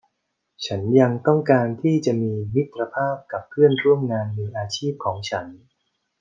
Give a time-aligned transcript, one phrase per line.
[0.65, 5.45] ฉันยังต้องการที่จะมีมิตรภาพกับเพื่อนร่วมงานมืออาชีพของฉัน